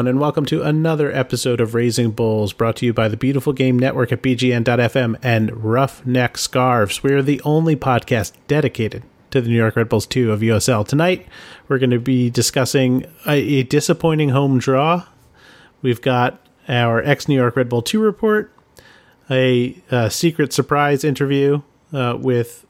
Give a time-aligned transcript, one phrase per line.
[0.00, 3.52] everyone, and welcome to another episode of Raising Bulls, brought to you by the Beautiful
[3.52, 7.02] Game Network at BGN.FM and Roughneck Scarves.
[7.02, 10.88] We are the only podcast dedicated to the New York Red Bulls 2 of USL.
[10.88, 11.26] Tonight,
[11.68, 15.04] we're going to be discussing a, a disappointing home draw.
[15.82, 18.50] We've got our ex New York Red Bull 2 report,
[19.28, 21.60] a, a secret surprise interview
[21.92, 22.64] uh, with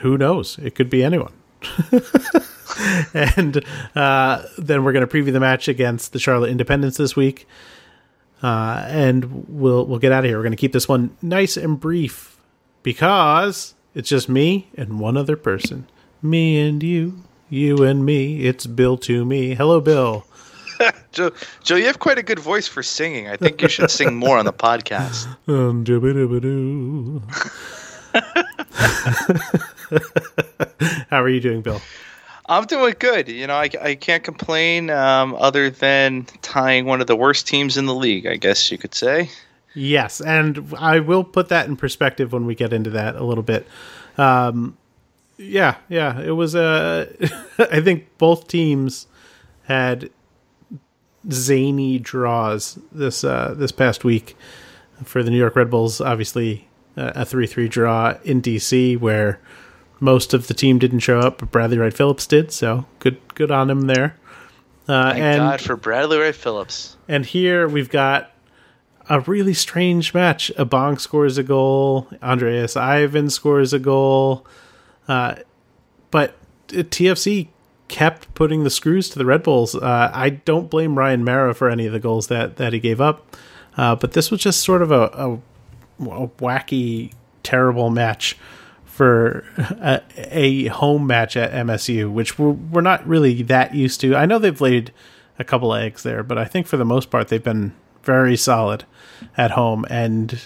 [0.00, 0.58] who knows?
[0.58, 1.34] It could be anyone.
[3.14, 7.46] and uh, then we're going to preview the match against the Charlotte Independence this week.
[8.42, 10.36] Uh, and we'll we'll get out of here.
[10.36, 12.36] We're going to keep this one nice and brief
[12.82, 15.86] because it's just me and one other person.
[16.20, 18.44] Me and you, you and me.
[18.44, 19.54] It's Bill to me.
[19.54, 20.26] Hello, Bill.
[21.12, 21.30] Joe,
[21.62, 23.28] Joe, you have quite a good voice for singing.
[23.28, 25.28] I think you should sing more on the podcast.
[25.48, 25.84] Um.
[31.10, 31.80] How are you doing, Bill?
[32.46, 33.28] I'm doing good.
[33.28, 37.76] You know, I, I can't complain um, other than tying one of the worst teams
[37.76, 39.30] in the league, I guess you could say.
[39.74, 43.42] Yes, and I will put that in perspective when we get into that a little
[43.42, 43.66] bit.
[44.16, 44.76] Um,
[45.36, 46.54] yeah, yeah, it was.
[46.54, 47.12] Uh,
[47.58, 49.08] I think both teams
[49.64, 50.10] had
[51.30, 54.36] zany draws this uh, this past week
[55.02, 56.00] for the New York Red Bulls.
[56.00, 59.40] Obviously, uh, a three three draw in DC where
[60.00, 62.52] most of the team didn't show up, but Bradley Wright Phillips did.
[62.52, 64.16] So good good on him there.
[64.88, 66.96] Uh, Thank and, God for Bradley Wright Phillips.
[67.08, 68.32] And here we've got
[69.08, 70.50] a really strange match.
[70.56, 72.08] Abang scores a goal.
[72.22, 74.46] Andreas Ivan scores a goal.
[75.08, 75.36] Uh,
[76.10, 76.36] but
[76.68, 77.48] TFC
[77.88, 79.74] kept putting the screws to the Red Bulls.
[79.74, 83.00] Uh, I don't blame Ryan Meara for any of the goals that, that he gave
[83.00, 83.36] up.
[83.76, 85.32] Uh, but this was just sort of a, a,
[86.00, 87.12] a wacky,
[87.42, 88.36] terrible match
[88.94, 94.14] for a, a, home match at MSU, which we're, we're not really that used to.
[94.14, 94.92] I know they've laid
[95.36, 98.84] a couple eggs there, but I think for the most part they've been very solid
[99.36, 100.40] at home, and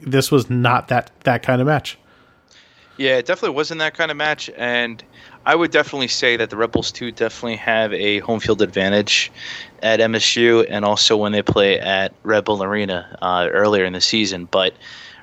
[0.00, 1.98] this was not that that kind of match.
[2.96, 5.04] Yeah, it definitely wasn't that kind of match, and
[5.44, 9.30] I would definitely say that the Rebels too definitely have a home field advantage
[9.82, 14.00] at MSU, and also when they play at Red Bull Arena uh, earlier in the
[14.00, 14.46] season.
[14.46, 14.72] But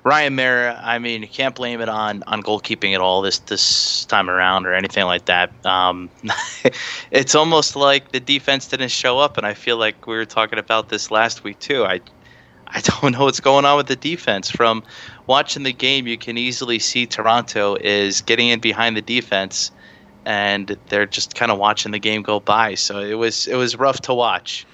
[0.03, 4.05] Ryan Meara, I mean, you can't blame it on on goalkeeping at all this this
[4.05, 5.53] time around or anything like that.
[5.63, 6.09] Um,
[7.11, 10.57] it's almost like the defense didn't show up, and I feel like we were talking
[10.57, 11.85] about this last week too.
[11.85, 12.01] I
[12.67, 14.49] I don't know what's going on with the defense.
[14.49, 14.83] From
[15.27, 19.71] watching the game, you can easily see Toronto is getting in behind the defense,
[20.25, 22.73] and they're just kind of watching the game go by.
[22.73, 24.65] So it was it was rough to watch.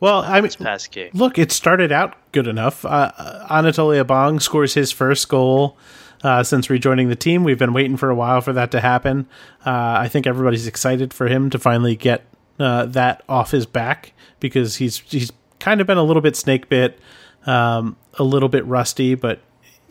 [0.00, 1.10] Well, I mean, past game.
[1.14, 2.84] look, it started out good enough.
[2.84, 5.76] Uh, Anatole Abang scores his first goal
[6.22, 7.44] uh, since rejoining the team.
[7.44, 9.26] We've been waiting for a while for that to happen.
[9.64, 12.26] Uh, I think everybody's excited for him to finally get
[12.58, 16.68] uh, that off his back because he's he's kind of been a little bit snake
[16.68, 16.98] bit,
[17.46, 19.40] um, a little bit rusty, but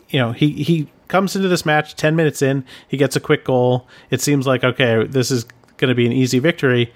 [0.08, 3.44] you know he he comes into this match 10 minutes in he gets a quick
[3.44, 5.44] goal it seems like okay this is
[5.76, 6.92] going to be an easy victory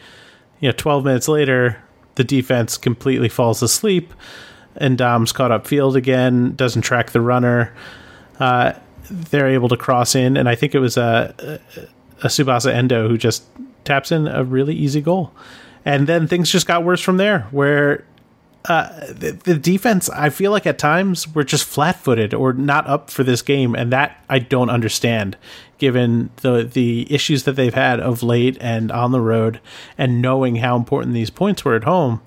[0.58, 1.82] you know 12 minutes later
[2.14, 4.12] the defense completely falls asleep,
[4.76, 7.74] and Ndam's caught up field again, doesn't track the runner.
[8.38, 8.72] Uh,
[9.10, 13.08] they're able to cross in, and I think it was a, a, a Tsubasa Endo
[13.08, 13.44] who just
[13.84, 15.32] taps in a really easy goal.
[15.84, 18.04] And then things just got worse from there, where
[18.66, 22.86] uh, the, the, defense, I feel like at times we're just flat footed or not
[22.86, 25.38] up for this game, and that I don't understand,
[25.78, 29.60] given the the issues that they've had of late and on the road,
[29.96, 32.20] and knowing how important these points were at home.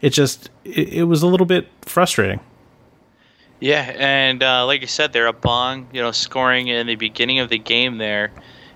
[0.00, 2.40] It just it, it was a little bit frustrating.
[3.60, 7.40] Yeah, and uh, like you said, they're a bong, you know, scoring in the beginning
[7.40, 8.30] of the game there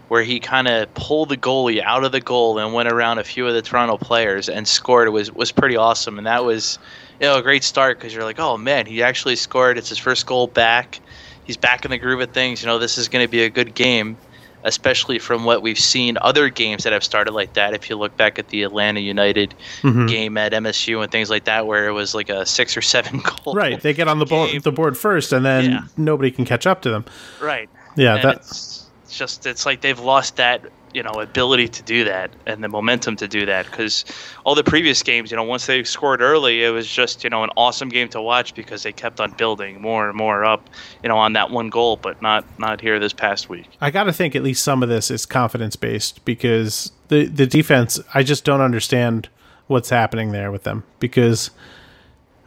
[0.08, 3.24] where he kind of pulled the goalie out of the goal and went around a
[3.24, 6.18] few of the Toronto players and scored was was pretty awesome.
[6.18, 6.78] And that was
[7.20, 9.78] you know a great start because you're like, oh man, he actually scored.
[9.78, 11.00] It's his first goal back.
[11.44, 12.62] He's back in the groove of things.
[12.62, 14.18] You know, this is going to be a good game,
[14.64, 17.72] especially from what we've seen other games that have started like that.
[17.72, 20.06] If you look back at the Atlanta United mm-hmm.
[20.06, 23.20] game at MSU and things like that, where it was like a six or seven
[23.44, 23.54] goal.
[23.54, 25.80] Right, they get on the board the board first, and then yeah.
[25.96, 27.04] nobody can catch up to them.
[27.40, 27.70] Right.
[27.96, 30.62] Yeah, that's it's just it's like they've lost that
[30.94, 34.04] you know ability to do that and the momentum to do that because
[34.44, 37.44] all the previous games you know once they scored early it was just you know
[37.44, 40.68] an awesome game to watch because they kept on building more and more up
[41.02, 43.66] you know on that one goal but not not here this past week.
[43.80, 48.00] I gotta think at least some of this is confidence based because the the defense
[48.14, 49.28] i just don't understand
[49.66, 51.50] what's happening there with them because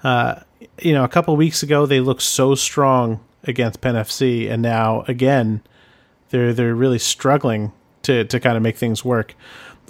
[0.03, 0.39] uh
[0.79, 5.01] you know a couple weeks ago they looked so strong against penn fc and now
[5.07, 5.61] again
[6.29, 7.71] they're they're really struggling
[8.03, 9.36] to to kind of make things work.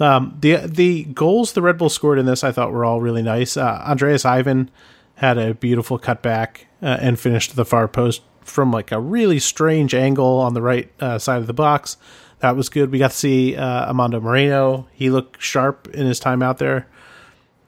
[0.00, 3.22] Um, the the goals the Red Bull scored in this I thought were all really
[3.22, 3.56] nice.
[3.56, 4.70] Uh, Andreas Ivan
[5.16, 9.94] had a beautiful cutback uh, and finished the far post from like a really strange
[9.94, 11.96] angle on the right uh, side of the box.
[12.40, 12.90] That was good.
[12.90, 14.88] We got to see uh, Amando Moreno.
[14.92, 16.88] He looked sharp in his time out there.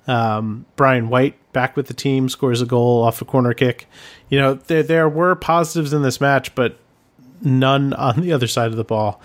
[0.08, 3.86] Um, Brian White back with the team scores a goal off a corner kick.
[4.28, 6.78] You know there there were positives in this match, but
[7.40, 9.20] none on the other side of the ball.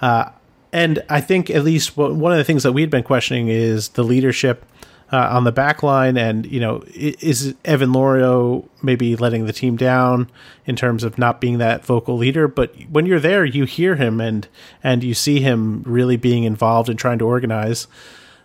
[0.00, 0.30] Uh,
[0.72, 3.90] and I think at least one of the things that we had been questioning is
[3.90, 4.64] the leadership
[5.12, 6.16] uh, on the back line.
[6.16, 10.30] And, you know, is Evan Louro maybe letting the team down
[10.64, 12.48] in terms of not being that vocal leader?
[12.48, 14.48] But when you're there, you hear him and,
[14.82, 17.86] and you see him really being involved and trying to organize.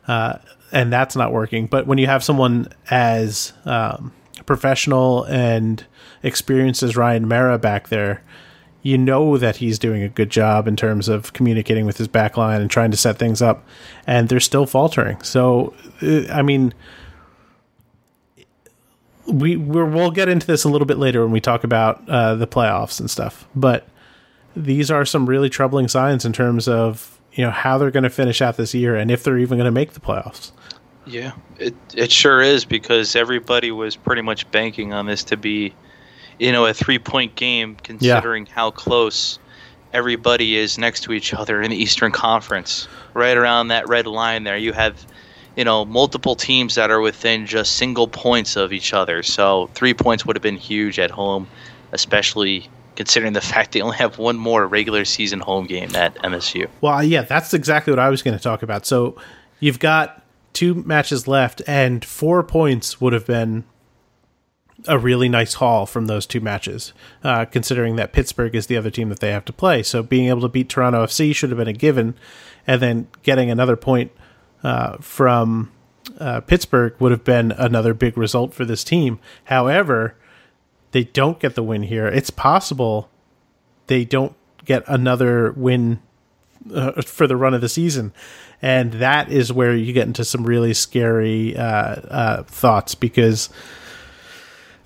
[0.07, 0.39] Uh,
[0.73, 1.67] and that's not working.
[1.67, 4.11] But when you have someone as um,
[4.45, 5.85] professional and
[6.23, 8.21] experienced as Ryan Meara back there,
[8.81, 12.61] you know that he's doing a good job in terms of communicating with his backline
[12.61, 13.65] and trying to set things up,
[14.05, 15.21] and they're still faltering.
[15.21, 16.73] So, uh, I mean,
[19.27, 22.35] we we will get into this a little bit later when we talk about uh,
[22.35, 23.87] the playoffs and stuff, but
[24.55, 28.09] these are some really troubling signs in terms of you know how they're going to
[28.09, 30.51] finish out this year and if they're even going to make the playoffs.
[31.05, 35.73] Yeah, it it sure is because everybody was pretty much banking on this to be
[36.39, 38.53] you know, a three point game considering yeah.
[38.53, 39.39] how close
[39.93, 42.87] everybody is next to each other in the Eastern Conference.
[43.13, 45.05] Right around that red line there, you have,
[45.55, 49.23] you know, multiple teams that are within just single points of each other.
[49.23, 51.47] So three points would have been huge at home,
[51.91, 56.67] especially considering the fact they only have one more regular season home game at MSU.
[56.81, 58.85] Well, yeah, that's exactly what I was going to talk about.
[58.85, 59.15] So
[59.59, 60.23] you've got
[60.53, 63.63] two matches left, and four points would have been
[64.85, 66.93] a really nice haul from those two matches,
[67.23, 69.81] uh, considering that Pittsburgh is the other team that they have to play.
[69.81, 72.15] So being able to beat Toronto FC should have been a given,
[72.65, 74.11] and then getting another point
[74.63, 75.71] uh, from
[76.19, 79.19] uh, Pittsburgh would have been another big result for this team.
[79.45, 80.15] However,
[80.91, 82.07] they don't get the win here.
[82.07, 83.09] It's possible
[83.87, 84.35] they don't
[84.65, 86.01] get another win
[86.73, 88.13] uh, for the run of the season.
[88.61, 93.49] And that is where you get into some really scary uh, uh, thoughts because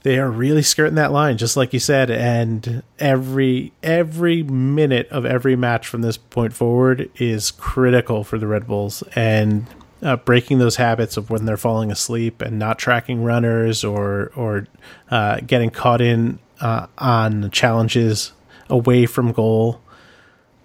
[0.04, 2.10] they are really skirting that line, just like you said.
[2.10, 8.48] And every every minute of every match from this point forward is critical for the
[8.48, 9.68] Red Bulls, and
[10.02, 14.68] uh, breaking those habits of when they're falling asleep and not tracking runners or or
[15.12, 18.34] uh, getting caught in uh, on challenges
[18.70, 19.82] away from goal.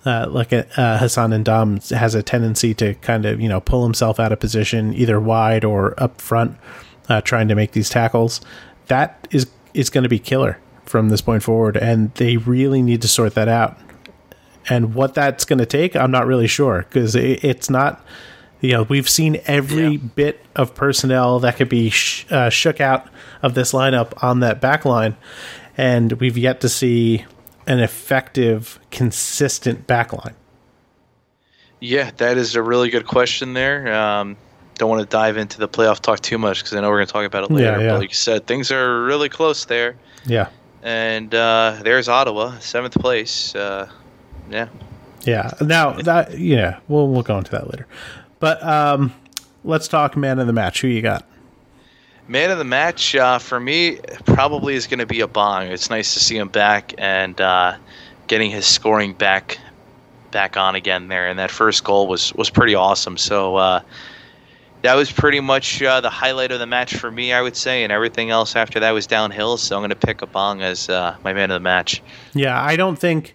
[0.07, 4.19] Uh, like uh, Hassan Ndam has a tendency to kind of you know pull himself
[4.19, 6.57] out of position either wide or up front,
[7.09, 8.41] uh, trying to make these tackles
[8.87, 13.03] that is is going to be killer from this point forward, and they really need
[13.03, 13.79] to sort that out.
[14.69, 18.05] And what that's going to take, I'm not really sure because it, it's not.
[18.61, 19.99] You know, we've seen every yeah.
[20.15, 23.07] bit of personnel that could be sh- uh, shook out
[23.43, 25.15] of this lineup on that back line,
[25.77, 27.27] and we've yet to see
[27.67, 30.35] an effective, consistent back line.
[31.81, 33.93] Yeah, that is a really good question there.
[33.95, 34.37] Um,
[34.79, 37.07] don't want to dive into the playoff talk too much because I know we're going
[37.07, 37.73] to talk about it later.
[37.73, 37.89] Yeah, yeah.
[37.93, 39.97] But like you said, things are really close there.
[40.25, 40.49] Yeah.
[40.83, 43.55] And uh, there's Ottawa, seventh place.
[43.55, 43.91] Uh,
[44.51, 44.69] yeah.
[45.23, 45.51] Yeah.
[45.61, 47.87] Now that yeah, we'll we'll go into that later.
[48.39, 49.13] But um,
[49.65, 50.83] let's talk man of the match.
[50.83, 51.27] Who you got?
[52.29, 55.71] Man of the match uh, for me probably is going to be Abang.
[55.71, 57.77] It's nice to see him back and uh,
[58.27, 59.59] getting his scoring back
[60.31, 61.29] back on again there.
[61.29, 63.17] And that first goal was was pretty awesome.
[63.17, 63.81] So uh,
[64.87, 67.83] that was pretty much uh, the highlight of the match for me, I would say,
[67.83, 69.57] and everything else after that was downhill.
[69.57, 72.01] So I'm going to pick Abang as uh, my man of the match.
[72.35, 73.35] Yeah, I don't think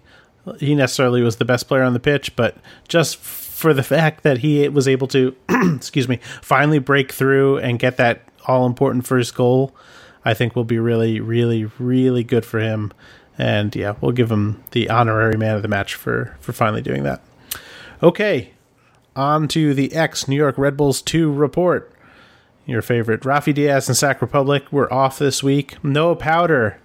[0.58, 2.56] he necessarily was the best player on the pitch, but
[2.88, 5.36] just for the fact that he was able to,
[5.76, 9.76] excuse me, finally break through and get that all important first goal,
[10.24, 12.92] I think will be really, really, really good for him.
[13.36, 17.02] And yeah, we'll give him the honorary man of the match for for finally doing
[17.02, 17.22] that.
[18.02, 18.52] Okay,
[19.16, 21.92] on to the X New York Red Bulls 2 report.
[22.66, 25.82] Your favorite Rafi Diaz and Sac Republic were off this week.
[25.84, 26.78] Noah Powder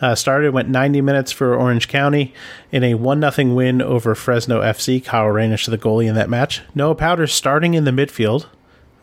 [0.00, 2.32] uh, started, went 90 minutes for Orange County
[2.70, 5.04] in a 1 0 win over Fresno FC.
[5.04, 6.62] Kyle Reynish, the goalie in that match.
[6.74, 8.46] Noah Powder starting in the midfield,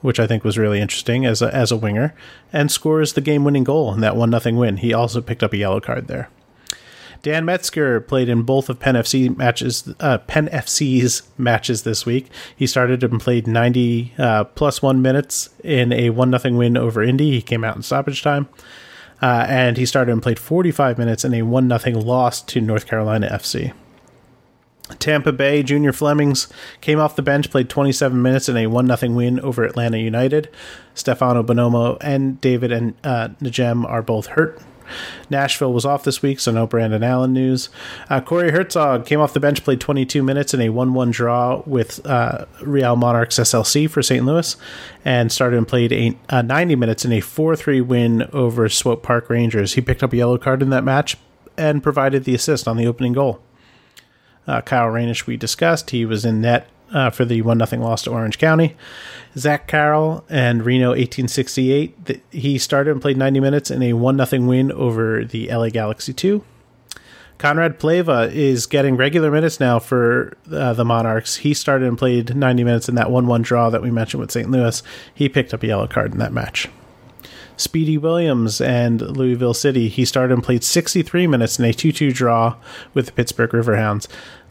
[0.01, 2.13] which I think was really interesting as a, as a winger,
[2.53, 4.77] and scores the game winning goal in that 1 0 win.
[4.77, 6.29] He also picked up a yellow card there.
[7.21, 12.27] Dan Metzger played in both of Penn FC matches, uh, Penn FC's matches this week.
[12.55, 17.03] He started and played 90 uh, plus one minutes in a one nothing win over
[17.03, 17.31] Indy.
[17.31, 18.49] He came out in stoppage time,
[19.21, 22.87] uh, and he started and played 45 minutes in a one nothing loss to North
[22.87, 23.73] Carolina FC.
[24.99, 26.47] Tampa Bay Junior Flemings
[26.81, 30.49] came off the bench, played 27 minutes in a 1 0 win over Atlanta United.
[30.95, 34.61] Stefano Bonomo and David and uh, Najem are both hurt.
[35.29, 37.69] Nashville was off this week, so no Brandon Allen news.
[38.09, 41.61] Uh, Corey Hertzog came off the bench, played 22 minutes in a 1 1 draw
[41.65, 44.25] with uh, Real Monarchs SLC for St.
[44.25, 44.55] Louis,
[45.05, 49.29] and started and played uh, 90 minutes in a 4 3 win over Swope Park
[49.29, 49.73] Rangers.
[49.73, 51.17] He picked up a yellow card in that match
[51.57, 53.41] and provided the assist on the opening goal.
[54.47, 55.91] Uh, Kyle Reynish, we discussed.
[55.91, 58.75] He was in net uh, for the 1 0 loss to Orange County.
[59.37, 62.05] Zach Carroll and Reno 1868.
[62.05, 65.69] The, he started and played 90 minutes in a 1 0 win over the LA
[65.69, 66.43] Galaxy 2.
[67.41, 71.37] Konrad Plewa is getting regular minutes now for uh, the Monarchs.
[71.37, 74.31] He started and played 90 minutes in that 1 1 draw that we mentioned with
[74.31, 74.51] St.
[74.51, 74.83] Louis.
[75.13, 76.69] He picked up a yellow card in that match.
[77.57, 79.87] Speedy Williams and Louisville City.
[79.87, 82.57] He started and played 63 minutes in a 2 2 draw
[82.93, 84.07] with the Pittsburgh Riverhounds.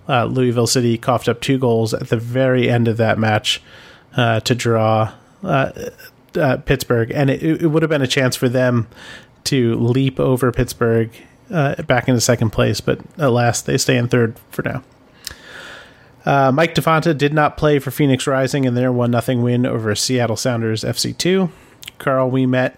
[0.09, 3.63] Uh, Louisville City coughed up two goals at the very end of that match
[4.17, 5.13] uh, to draw
[5.45, 5.71] uh,
[6.35, 8.89] uh Pittsburgh, and it, it, would have been a chance for them
[9.45, 11.11] to leap over Pittsburgh
[11.51, 14.83] uh, back into second place, but alas, they stay in third for now.
[16.25, 19.65] Uh, Mike da Fonte did not play for Phoenix Rising in their 1 0 win
[19.65, 21.51] over Seattle Sounders FC2.
[21.99, 22.77] Karl Ouimette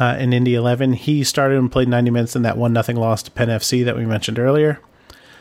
[0.00, 0.94] uh, in Indy 11.
[0.94, 3.96] He started and played 90 minutes in that 1 0 loss to Penn FC that
[3.96, 4.80] we mentioned earlier.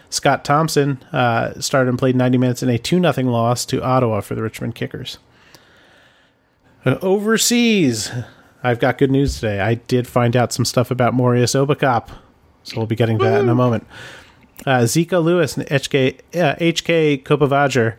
[0.09, 4.21] Scott Thompson uh, started and played 90 minutes in a 2 0 loss to Ottawa
[4.21, 5.17] for the Richmond Kickers.
[6.85, 8.11] Uh, overseas,
[8.63, 9.59] I've got good news today.
[9.59, 12.09] I did find out some stuff about Marius Obekop,
[12.63, 13.85] so we'll be getting to that in a moment.
[14.65, 17.95] Uh, Zeiko Lewis and HK, uh, HK Kópavogur,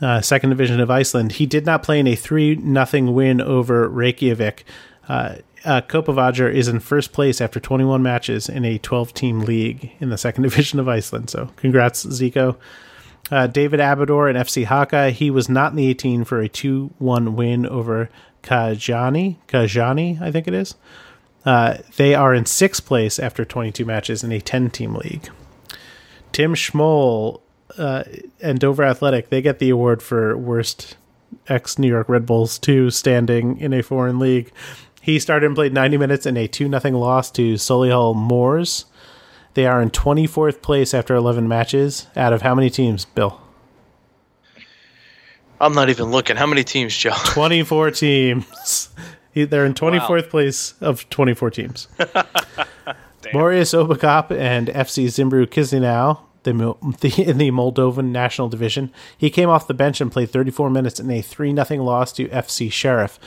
[0.00, 1.32] uh, second division of Iceland.
[1.32, 4.64] He did not play in a 3 0 win over Reykjavik.
[5.64, 10.10] Uh, uh, is in first place after 21 matches in a 12 team league in
[10.10, 11.30] the second division of Iceland.
[11.30, 12.56] So congrats, Zico.
[13.30, 15.10] Uh, David Abidor and FC Haka.
[15.10, 18.08] He was not in the 18 for a 2 1 win over
[18.42, 19.36] Kajaani.
[19.48, 20.74] Kajaani, I think it is.
[21.44, 25.28] Uh, they are in sixth place after 22 matches in a 10 team league.
[26.32, 27.40] Tim Schmoll
[27.76, 28.04] uh,
[28.40, 30.96] and Dover Athletic, they get the award for worst
[31.48, 34.52] ex New York Red Bulls 2 standing in a foreign league.
[35.08, 38.84] He started and played 90 minutes in a 2 0 loss to Solihull Moors.
[39.54, 42.08] They are in 24th place after 11 matches.
[42.14, 43.40] Out of how many teams, Bill?
[45.62, 46.36] I'm not even looking.
[46.36, 47.14] How many teams, Joe?
[47.24, 48.90] 24 teams.
[49.32, 50.28] They're in 24th wow.
[50.28, 51.88] place of 24 teams.
[53.32, 56.52] Marius Obekop and FC Zimbru Chisinau the,
[57.00, 58.92] the, in the Moldovan National Division.
[59.16, 62.28] He came off the bench and played 34 minutes in a 3 0 loss to
[62.28, 63.18] FC Sheriff.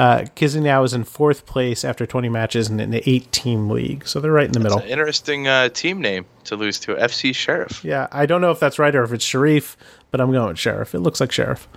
[0.00, 4.06] Uh, is in fourth place after 20 matches in an eight team league.
[4.06, 4.90] So they're right in the that's middle.
[4.90, 7.84] interesting uh, team name to lose to FC Sheriff.
[7.84, 9.76] Yeah, I don't know if that's right or if it's Sharif,
[10.10, 10.94] but I'm going with Sheriff.
[10.94, 11.68] It looks like Sheriff.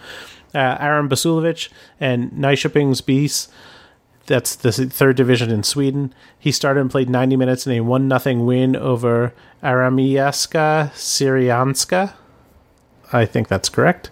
[0.55, 1.67] Uh, Arun Basuljevic
[1.99, 3.49] and Nyköpings BIS.
[4.25, 6.13] That's the third division in Sweden.
[6.39, 12.13] He started and played 90 minutes in a 1 0 win over Aramiaska Syrianska.
[13.13, 14.10] I think that's correct.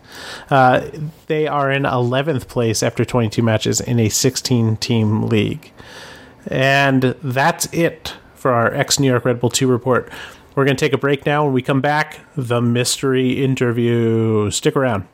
[0.49, 0.89] Uh,
[1.27, 5.71] they are in 11th place after 22 matches in a 16 team league.
[6.47, 10.11] And that's it for our ex New York Red Bull 2 report.
[10.55, 11.45] We're going to take a break now.
[11.45, 14.51] When we come back, the mystery interview.
[14.51, 15.07] Stick around.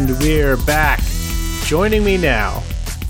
[0.00, 0.98] And we're back.
[1.64, 2.60] Joining me now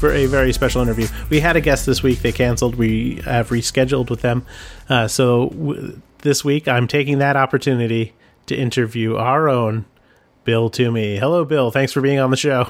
[0.01, 1.07] for a very special interview.
[1.29, 2.19] We had a guest this week.
[2.19, 2.75] They canceled.
[2.75, 4.45] We have rescheduled with them.
[4.89, 8.13] Uh, so w- this week, I'm taking that opportunity
[8.47, 9.85] to interview our own
[10.43, 11.17] Bill Toomey.
[11.17, 11.71] Hello, Bill.
[11.71, 12.69] Thanks for being on the show.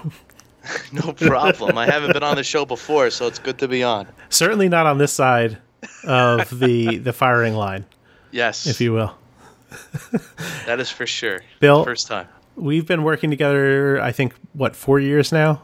[0.92, 1.78] no problem.
[1.78, 4.06] I haven't been on the show before, so it's good to be on.
[4.28, 5.56] Certainly not on this side
[6.04, 7.86] of the the firing line.
[8.32, 9.16] Yes, if you will.
[10.66, 11.40] that is for sure.
[11.58, 12.28] Bill, first time
[12.60, 14.00] we've been working together.
[14.00, 15.62] I think what four years now.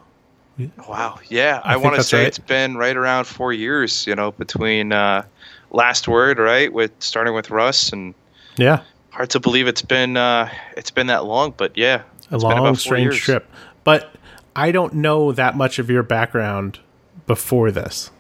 [0.88, 1.20] Wow.
[1.28, 2.26] Yeah, I, I want to say right.
[2.26, 4.06] it's been right around four years.
[4.06, 5.24] You know, between uh,
[5.70, 8.14] last word, right, with starting with Russ, and
[8.56, 11.52] yeah, hard to believe it's been uh, it's been that long.
[11.56, 13.18] But yeah, a long, strange years.
[13.18, 13.50] trip.
[13.84, 14.14] But
[14.54, 16.80] I don't know that much of your background
[17.26, 18.10] before this,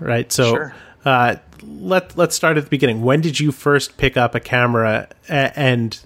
[0.00, 0.30] right?
[0.32, 0.50] So.
[0.50, 0.74] Sure.
[1.04, 3.02] Uh, let let's start at the beginning.
[3.02, 5.98] When did you first pick up a camera and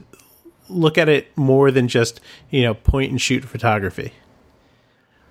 [0.68, 2.20] look at it more than just
[2.50, 4.12] you know point and shoot photography?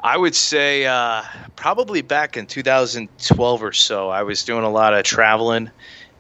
[0.05, 1.23] I would say uh,
[1.55, 4.09] probably back in 2012 or so.
[4.09, 5.71] I was doing a lot of traveling,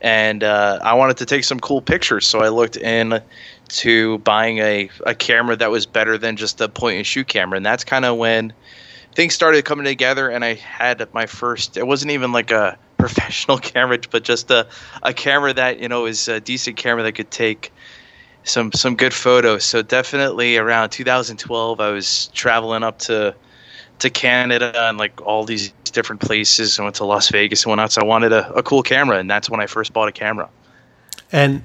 [0.01, 2.25] and uh, I wanted to take some cool pictures.
[2.25, 3.21] So I looked in
[3.67, 7.57] to buying a, a camera that was better than just a point and shoot camera,
[7.57, 8.53] and that's kind of when
[9.13, 10.29] things started coming together.
[10.29, 11.77] And I had my first.
[11.77, 14.65] It wasn't even like a professional camera, but just a
[15.03, 17.71] a camera that you know is a decent camera that could take
[18.45, 19.65] some some good photos.
[19.65, 23.35] So definitely around 2012, I was traveling up to
[23.99, 26.79] to Canada and like all these different places.
[26.79, 27.91] I went to Las Vegas and whatnot.
[27.91, 30.49] So I wanted a, a cool camera, and that's when I first bought a camera.
[31.31, 31.63] And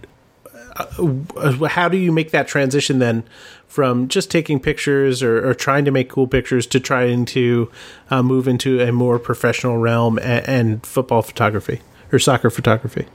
[0.76, 3.24] uh, how do you make that transition then
[3.66, 7.70] from just taking pictures or, or trying to make cool pictures to trying to
[8.10, 13.06] uh, move into a more professional realm and, and, football photography or soccer photography?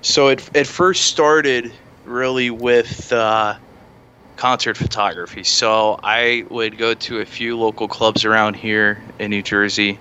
[0.00, 1.72] So it, it first started
[2.08, 3.56] really with uh,
[4.36, 5.44] concert photography.
[5.44, 9.98] So I would go to a few local clubs around here in New Jersey.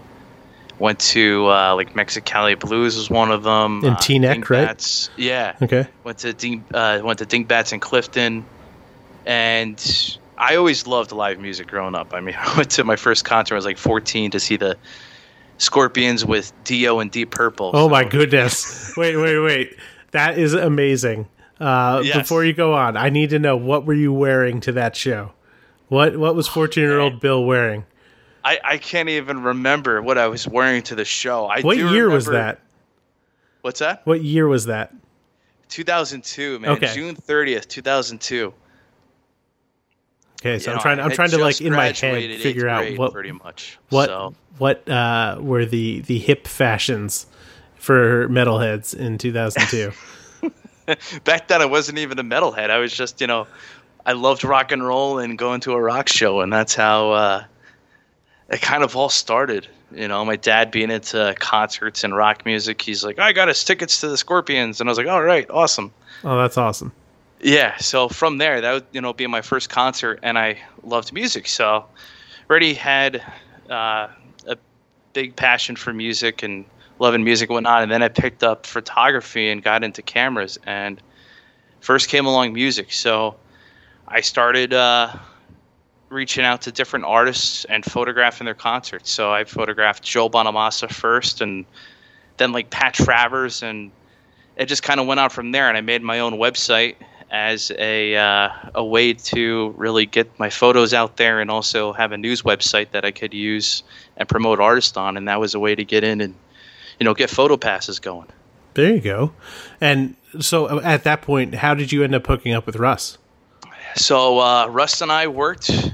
[0.79, 3.83] Went to uh, like Mexicali Blues was one of them.
[3.83, 5.09] In uh, Teaneck, right?
[5.17, 5.55] Yeah.
[5.59, 5.87] Okay.
[6.03, 8.45] Went to Ding, uh, went to Dingbats in Clifton,
[9.25, 12.13] and I always loved live music growing up.
[12.13, 13.55] I mean, I went to my first concert.
[13.55, 14.77] I was like 14 to see the
[15.57, 17.71] Scorpions with Dio and Deep Purple.
[17.73, 17.89] Oh so.
[17.89, 18.95] my goodness!
[18.95, 19.75] wait, wait, wait!
[20.11, 21.27] That is amazing.
[21.59, 22.17] Uh, yes.
[22.17, 25.31] Before you go on, I need to know what were you wearing to that show?
[25.87, 27.85] What what was 14 year old Bill wearing?
[28.43, 31.47] I, I can't even remember what I was wearing to the show.
[31.47, 32.59] I what year remember, was that?
[33.61, 34.05] What's that?
[34.05, 34.93] What year was that?
[35.69, 36.71] 2002, man.
[36.71, 36.93] Okay.
[36.93, 38.53] June 30th, 2002.
[40.39, 40.99] Okay, so you I'm know, trying.
[40.99, 44.35] I'm trying to like in my head figure out what pretty much what so.
[44.59, 47.25] what uh, were the the hip fashions
[47.75, 49.91] for metalheads in 2002.
[51.23, 52.69] Back then, I wasn't even a metalhead.
[52.69, 53.47] I was just you know,
[54.05, 57.43] I loved rock and roll and going to a rock show, and that's how uh,
[58.49, 59.67] it kind of all started.
[59.91, 63.63] You know, my dad being into concerts and rock music, he's like, I got us
[63.63, 65.93] tickets to the Scorpions, and I was like, all right, awesome.
[66.23, 66.91] Oh, that's awesome.
[67.39, 67.77] Yeah.
[67.77, 71.47] So from there, that would you know be my first concert, and I loved music,
[71.47, 71.85] so
[72.49, 73.21] already had
[73.69, 74.07] uh,
[74.47, 74.57] a
[75.13, 76.65] big passion for music and
[76.99, 77.83] loving music and whatnot.
[77.83, 81.01] And then I picked up photography and got into cameras, and
[81.81, 82.91] first came along music.
[82.91, 83.35] So
[84.07, 84.73] I started.
[84.73, 85.15] Uh,
[86.09, 89.11] reaching out to different artists and photographing their concerts.
[89.11, 91.65] So I photographed Joe Bonamassa first, and
[92.37, 93.91] then like Pat Travers, and
[94.55, 95.67] it just kind of went out from there.
[95.67, 96.95] And I made my own website
[97.29, 102.11] as a uh, a way to really get my photos out there, and also have
[102.11, 103.83] a news website that I could use
[104.17, 105.17] and promote artists on.
[105.17, 106.35] And that was a way to get in and
[106.99, 108.27] you know get photo passes going.
[108.73, 109.33] There you go.
[109.81, 113.17] And so at that point, how did you end up hooking up with Russ?
[113.95, 115.91] So uh, Russ and I worked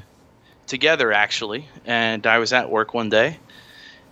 [0.68, 3.40] together actually, and I was at work one day,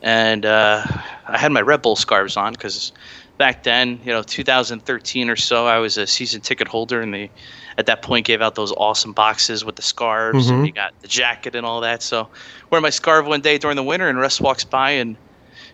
[0.02, 0.84] and uh,
[1.28, 2.94] I had my Red Bull scarves on because
[3.38, 7.32] back then, you know, 2013 or so, I was a season ticket holder, and they
[7.78, 10.56] at that point gave out those awesome boxes with the scarves, mm-hmm.
[10.56, 12.04] and you got the jacket and all that.
[12.04, 12.30] So,
[12.70, 15.18] wearing my scarf one day during the winter, and Russ walks by and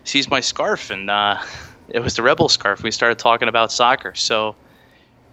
[0.08, 1.40] sees my scarf, and uh,
[1.88, 2.82] it was the Rebel scarf.
[2.82, 4.56] We started talking about soccer, so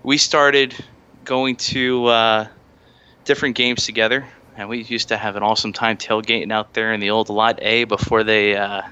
[0.04, 0.76] we started
[1.24, 2.48] going to uh,
[3.24, 7.00] different games together, and we used to have an awesome time tailgating out there in
[7.00, 8.84] the old Lot A before they uh,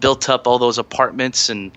[0.00, 1.76] built up all those apartments and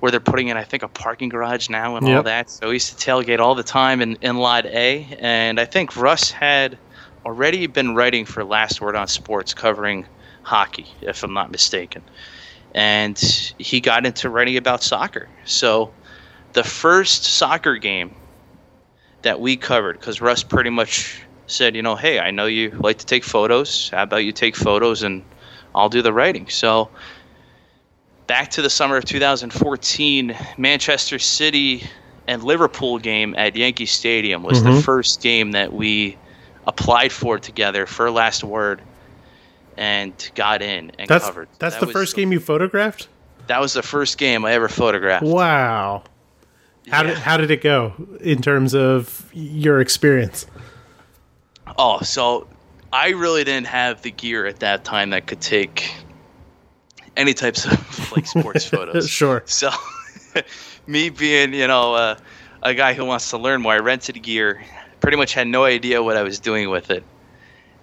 [0.00, 2.16] where they're putting in, I think, a parking garage now and yep.
[2.16, 2.50] all that.
[2.50, 5.96] So we used to tailgate all the time in, in Lot A, and I think
[5.96, 6.76] Russ had
[7.24, 10.06] already been writing for Last Word on Sports covering
[10.42, 12.02] hockey, if I'm not mistaken.
[12.74, 13.18] And
[13.58, 15.28] he got into writing about soccer.
[15.44, 15.92] So
[16.52, 18.14] the first soccer game
[19.22, 22.98] that we covered because Russ pretty much said, you know, hey, I know you like
[22.98, 23.90] to take photos.
[23.90, 25.22] How about you take photos and
[25.74, 26.48] I'll do the writing?
[26.48, 26.90] So
[28.26, 31.84] back to the summer of 2014, Manchester City
[32.26, 34.76] and Liverpool game at Yankee Stadium was mm-hmm.
[34.76, 36.16] the first game that we
[36.66, 38.80] applied for together for Last Word
[39.76, 41.48] and got in and that's, covered.
[41.58, 43.08] That's that the first game you photographed?
[43.46, 45.24] That was the first game I ever photographed.
[45.24, 46.04] Wow.
[46.88, 47.08] How yeah.
[47.08, 50.46] did how did it go in terms of your experience?
[51.78, 52.48] Oh, so
[52.92, 55.94] I really didn't have the gear at that time that could take
[57.16, 59.08] any types of like sports photos.
[59.08, 59.42] sure.
[59.46, 59.70] So
[60.86, 62.16] me being, you know, uh,
[62.62, 64.62] a guy who wants to learn more, I rented gear.
[65.00, 67.02] Pretty much had no idea what I was doing with it,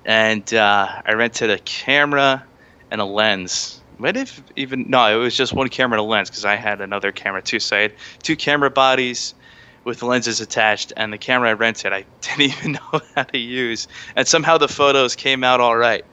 [0.06, 2.44] and uh, I rented a camera
[2.92, 6.30] and a lens might have even no, it was just one camera and a lens
[6.30, 7.60] because I had another camera too.
[7.60, 9.36] So I had two camera bodies
[9.84, 13.88] with lenses attached, and the camera I rented I didn't even know how to use,
[14.16, 16.06] and somehow the photos came out all right.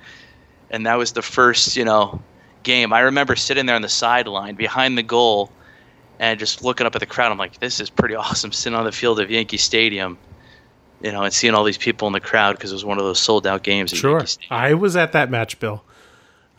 [0.68, 2.20] And that was the first, you know,
[2.64, 2.92] game.
[2.92, 5.52] I remember sitting there on the sideline behind the goal,
[6.18, 8.50] and just looking up at the crowd, I'm like, this is pretty awesome.
[8.50, 10.18] Sitting on the field of Yankee Stadium,
[11.02, 13.04] you know, and seeing all these people in the crowd because it was one of
[13.04, 13.90] those sold out games.
[13.90, 15.82] sure, I was at that match, Bill.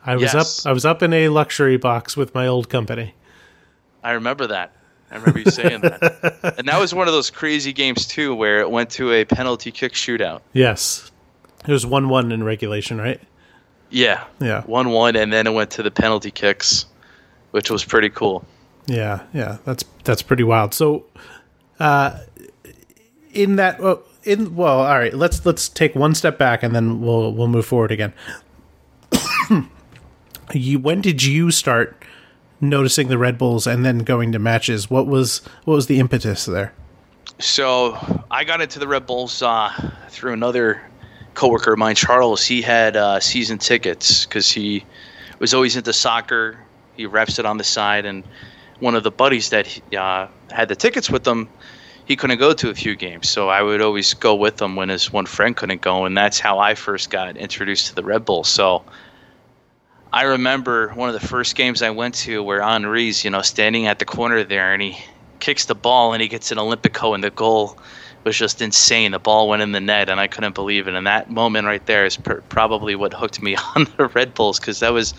[0.05, 0.65] I was yes.
[0.65, 0.69] up.
[0.69, 3.13] I was up in a luxury box with my old company.
[4.03, 4.71] I remember that.
[5.11, 6.53] I remember you saying that.
[6.57, 9.71] And that was one of those crazy games too, where it went to a penalty
[9.71, 10.41] kick shootout.
[10.53, 11.11] Yes,
[11.67, 13.21] it was one-one in regulation, right?
[13.89, 16.85] Yeah, yeah, one-one, and then it went to the penalty kicks,
[17.51, 18.45] which was pretty cool.
[18.85, 20.73] Yeah, yeah, that's that's pretty wild.
[20.73, 21.05] So,
[21.79, 22.19] uh,
[23.33, 27.01] in that, well, in well, all right, let's let's take one step back and then
[27.01, 28.13] we'll we'll move forward again.
[30.53, 32.03] you, when did you start
[32.59, 34.89] noticing the Red Bulls and then going to matches?
[34.89, 36.73] What was what was the impetus there?
[37.39, 37.97] So
[38.29, 39.69] I got into the Red Bulls uh,
[40.09, 40.81] through another
[41.33, 42.43] coworker of mine, Charles.
[42.43, 44.85] He had uh, season tickets because he
[45.39, 46.57] was always into soccer.
[46.95, 48.23] He reps it on the side, and
[48.79, 51.47] one of the buddies that uh, had the tickets with them,
[52.07, 53.29] he couldn't go to a few games.
[53.29, 56.39] So I would always go with him when his one friend couldn't go, and that's
[56.39, 58.45] how I first got introduced to the Red Bull.
[58.45, 58.83] So
[60.13, 63.87] I remember one of the first games I went to where Henri's, you know, standing
[63.87, 64.97] at the corner there, and he
[65.41, 67.77] kicks the ball and he gets an Olympico, and the goal
[68.23, 69.11] was just insane.
[69.11, 70.95] The ball went in the net, and I couldn't believe it.
[70.95, 74.61] And that moment right there is pr- probably what hooked me on the Red Bulls
[74.61, 75.13] because that was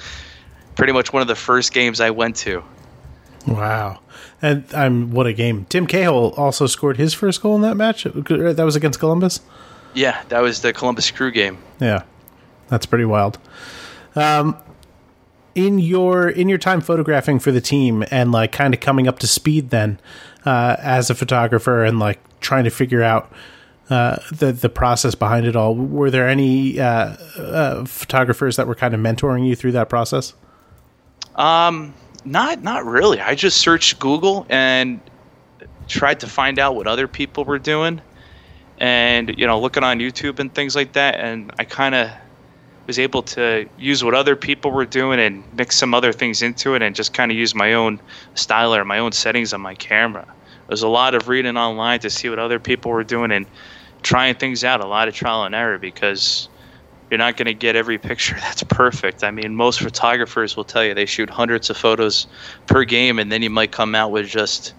[0.74, 2.64] pretty much one of the first games I went to.
[3.55, 4.01] Wow.
[4.41, 5.67] And I'm um, what a game.
[5.69, 8.05] Tim Cahill also scored his first goal in that match.
[8.05, 9.41] That was against Columbus?
[9.95, 11.59] Yeah, that was the Columbus Crew game.
[11.81, 12.03] Yeah.
[12.69, 13.39] That's pretty wild.
[14.15, 14.57] Um,
[15.55, 19.19] in your in your time photographing for the team and like kind of coming up
[19.19, 19.99] to speed then
[20.47, 23.33] uh, as a photographer and like trying to figure out
[23.91, 28.75] uh, the the process behind it all, were there any uh, uh photographers that were
[28.75, 30.35] kind of mentoring you through that process?
[31.35, 33.20] Um, not not really.
[33.20, 35.00] I just searched Google and
[35.87, 38.00] tried to find out what other people were doing,
[38.78, 41.16] and you know, looking on YouTube and things like that.
[41.16, 42.11] And I kind of
[42.87, 46.74] was able to use what other people were doing and mix some other things into
[46.74, 48.00] it, and just kind of use my own
[48.35, 50.26] style or my own settings on my camera.
[50.68, 53.46] There's a lot of reading online to see what other people were doing and
[54.02, 54.83] trying things out.
[54.83, 56.48] A lot of trial and error because
[57.11, 59.25] you're not going to get every picture that's perfect.
[59.25, 62.27] I mean, most photographers will tell you they shoot hundreds of photos
[62.66, 64.75] per game, and then you might come out with just,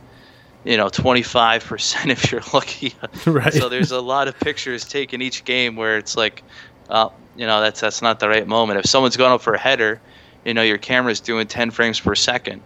[0.63, 2.94] you know, 25% if you're lucky.
[3.26, 3.54] Right.
[3.54, 6.44] So there's a lot of pictures taken each game where it's like,
[6.89, 8.80] uh, you know, that's that's not the right moment.
[8.80, 10.02] If someone's going up for a header,
[10.46, 12.62] you know, your camera's doing 10 frames per second.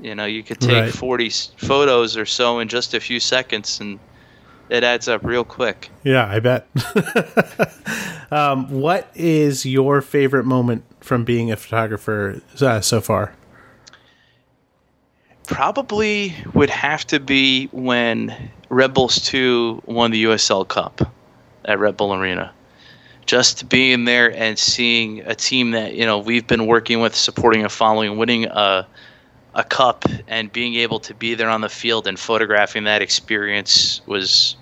[0.00, 0.92] You know, you could take right.
[0.92, 3.98] 40 photos or so in just a few seconds and
[4.70, 5.90] it adds up real quick.
[6.04, 6.66] Yeah, I bet.
[8.30, 13.34] um, what is your favorite moment from being a photographer uh, so far?
[15.46, 21.12] Probably would have to be when Red Bulls 2 won the USL Cup
[21.64, 22.52] at Red Bull Arena.
[23.24, 27.62] Just being there and seeing a team that, you know, we've been working with, supporting
[27.62, 28.86] and following, winning a
[29.58, 34.00] a cup and being able to be there on the field and photographing that experience
[34.06, 34.54] was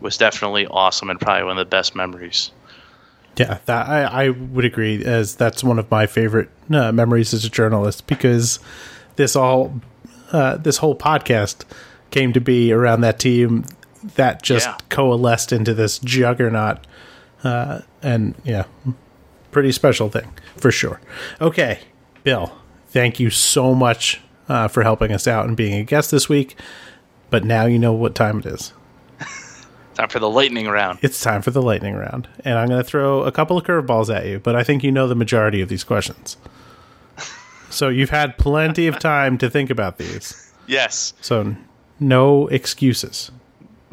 [0.00, 2.50] was definitely awesome and probably one of the best memories.
[3.36, 7.44] Yeah, that I, I would agree as that's one of my favorite uh, memories as
[7.44, 8.58] a journalist because
[9.16, 9.80] this all
[10.32, 11.64] uh, this whole podcast
[12.10, 13.64] came to be around that team
[14.16, 14.76] that just yeah.
[14.88, 16.86] coalesced into this juggernaut
[17.44, 18.64] uh, and yeah
[19.52, 21.00] pretty special thing for sure
[21.40, 21.78] okay
[22.24, 22.52] bill
[22.88, 26.56] thank you so much uh, for helping us out and being a guest this week.
[27.30, 28.72] But now you know what time it is.
[30.00, 30.98] Time for the lightning round.
[31.02, 32.28] It's time for the lightning round.
[32.44, 34.90] And I'm going to throw a couple of curveballs at you, but I think you
[34.90, 36.36] know the majority of these questions.
[37.70, 40.52] so you've had plenty of time to think about these.
[40.66, 41.12] Yes.
[41.20, 41.54] So
[41.98, 43.30] no excuses.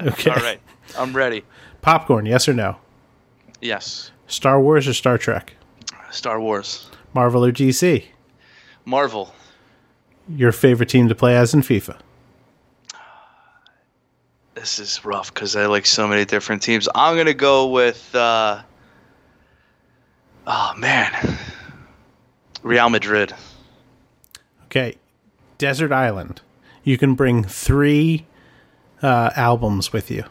[0.00, 0.30] okay.
[0.30, 0.60] All right.
[0.98, 1.44] I'm ready.
[1.82, 2.76] Popcorn, yes or no?
[3.60, 4.10] Yes.
[4.26, 5.54] Star Wars or Star Trek?
[6.10, 6.88] Star Wars.
[7.12, 8.04] Marvel or DC?
[8.84, 9.34] Marvel.
[10.28, 11.98] Your favorite team to play as in FIFA?
[14.64, 16.88] This is rough because I like so many different teams.
[16.94, 18.14] I'm gonna go with.
[18.14, 18.62] Uh,
[20.46, 21.12] oh man,
[22.62, 23.34] Real Madrid.
[24.64, 24.96] Okay,
[25.58, 26.40] Desert Island.
[26.82, 28.24] You can bring three
[29.02, 30.24] uh, albums with you.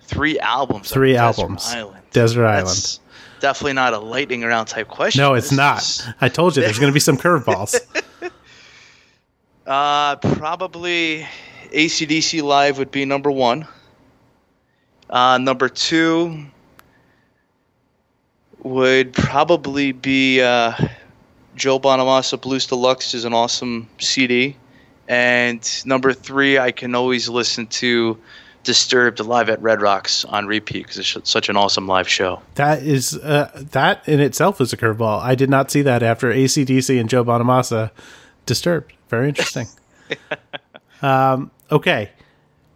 [0.00, 0.90] Three albums.
[0.90, 1.64] Three albums.
[1.66, 2.02] Desert Island.
[2.10, 2.68] Desert Island.
[2.68, 3.00] That's,
[3.40, 5.20] definitely not a lightning round type question.
[5.20, 5.82] No, it's this not.
[5.82, 6.08] Is...
[6.22, 7.78] I told you there's going to be some curveballs.
[9.66, 11.26] uh, probably
[11.74, 13.66] ACDC Live would be number one.
[15.10, 16.46] Uh, number two
[18.62, 20.72] would probably be uh,
[21.56, 24.56] Joe Bonamassa Blues Deluxe is an awesome CD.
[25.08, 28.18] And number three, I can always listen to
[28.62, 32.40] Disturbed live at Red Rocks on repeat because it's such an awesome live show.
[32.54, 35.20] That is uh, that in itself is a curveball.
[35.20, 37.90] I did not see that after ACDC and Joe Bonamassa.
[38.46, 39.66] Disturbed, very interesting.
[41.02, 42.10] um, okay,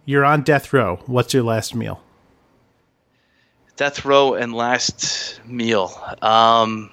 [0.05, 0.99] you're on death row.
[1.05, 2.01] What's your last meal?
[3.75, 6.91] Death row and last meal um,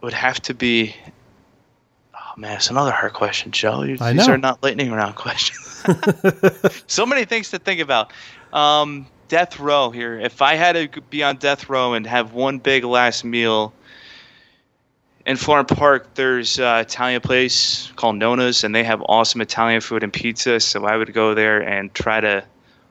[0.00, 0.94] would have to be
[2.30, 3.84] Oh man, it's another hard question, Joe.
[3.84, 4.26] These know.
[4.26, 5.84] are not lightning round questions.
[6.86, 8.12] so many things to think about.
[8.52, 10.18] Um, death row here.
[10.18, 13.72] If I had to be on death row and have one big last meal
[15.30, 20.02] in Florham Park, there's an Italian place called Nona's, and they have awesome Italian food
[20.02, 20.58] and pizza.
[20.58, 22.42] So I would go there and try to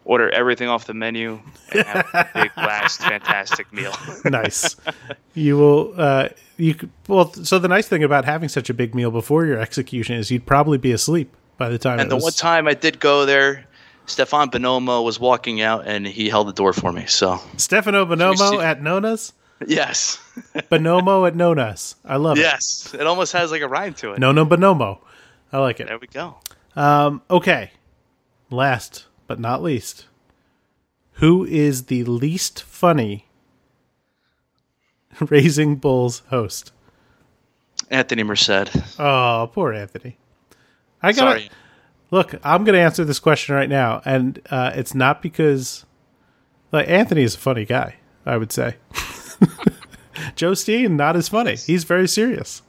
[0.06, 1.41] order everything off the menu
[1.73, 3.93] and have a big last fantastic meal.
[4.25, 4.78] nice.
[5.34, 5.93] You will.
[5.97, 6.75] Uh, you
[7.10, 7.34] well.
[7.34, 10.45] So the nice thing about having such a big meal before your execution is you'd
[10.45, 11.99] probably be asleep by the time.
[11.99, 12.23] And the was...
[12.23, 13.65] one time I did go there,
[14.06, 17.06] Stefan Bonomo was walking out and he held the door for me.
[17.06, 19.34] So Stefano Bonomo at Nona's.
[19.67, 20.17] Yes.
[20.72, 21.95] Bonomo at Nona's.
[22.06, 22.88] I love yes.
[22.88, 22.93] it.
[22.93, 24.19] Yes, it almost has like a rhyme to it.
[24.19, 25.00] Nono Bonomo.
[25.52, 25.88] I like it.
[25.88, 26.38] There we go.
[26.76, 27.72] Um, okay.
[28.50, 30.08] Last but not least,
[31.13, 33.28] who is the least funny
[35.19, 36.72] Raising Bulls host?
[37.91, 39.00] Anthony Merced.
[39.00, 40.17] Oh, poor Anthony.
[41.02, 41.41] I got
[42.12, 42.36] look.
[42.43, 45.86] I'm going to answer this question right now, and uh, it's not because
[46.72, 47.95] like Anthony is a funny guy.
[48.26, 48.76] I would say
[50.36, 51.55] Joe Steen not as funny.
[51.55, 52.62] He's very serious.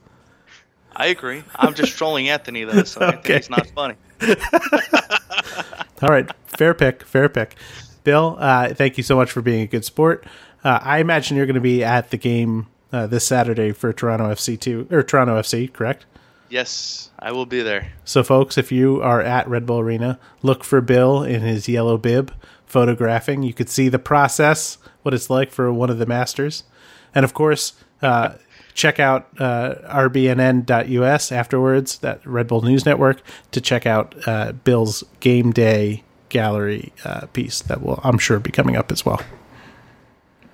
[0.95, 1.43] I agree.
[1.57, 3.35] I'm just trolling Anthony though, so okay.
[3.37, 3.95] Anthony's not funny.
[6.03, 7.57] All right, fair pick, fair pick.
[8.05, 10.27] Bill, uh, thank you so much for being a good sport.
[10.65, 14.27] Uh, I imagine you're going to be at the game uh, this Saturday for Toronto
[14.27, 16.07] FC two or Toronto FC, correct?
[16.49, 17.93] Yes, I will be there.
[18.05, 21.97] So, folks, if you are at Red Bull Arena, look for Bill in his yellow
[21.97, 22.33] bib
[22.67, 23.43] photographing.
[23.43, 26.65] You could see the process, what it's like for one of the masters,
[27.15, 27.75] and of course.
[28.03, 28.35] Uh,
[28.73, 33.21] check out uh, rbnn.us afterwards, that Red Bull News Network,
[33.51, 38.51] to check out uh, Bill's game day gallery uh, piece that will, I'm sure, be
[38.51, 39.21] coming up as well.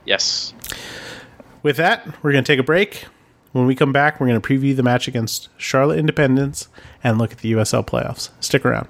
[0.05, 0.55] Yes.
[1.63, 3.07] With that, we're going to take a break.
[3.53, 6.69] When we come back, we're going to preview the match against Charlotte Independence
[7.03, 8.31] and look at the USL playoffs.
[8.41, 8.89] Stick around.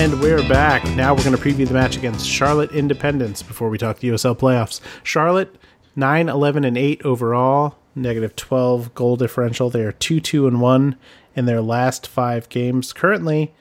[0.00, 0.82] And we're back.
[0.96, 4.34] Now we're going to preview the match against Charlotte Independence before we talk the USL
[4.34, 4.80] playoffs.
[5.02, 5.54] Charlotte,
[5.94, 9.68] 9, 11, and 8 overall, negative 12 goal differential.
[9.68, 10.96] They are 2, 2, and 1
[11.36, 12.94] in their last five games.
[12.94, 13.52] Currently,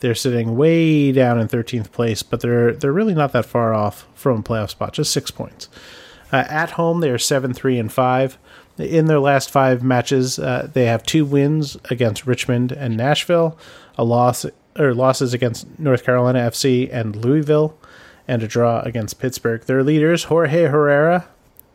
[0.00, 4.06] they're sitting way down in 13th place, but they're they're really not that far off
[4.12, 5.70] from a playoff spot, just six points.
[6.30, 8.38] Uh, at home, they are 7, 3, and 5.
[8.76, 13.58] In their last five matches, uh, they have two wins against Richmond and Nashville,
[13.96, 14.44] a loss
[14.78, 17.76] or losses against North Carolina FC and Louisville,
[18.26, 19.62] and a draw against Pittsburgh.
[19.62, 21.28] Their leaders, Jorge Herrera,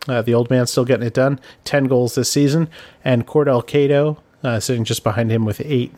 [0.08, 2.70] uh, the old man still getting it done, 10 goals this season,
[3.04, 5.94] and Cordell Cato uh, sitting just behind him with eight.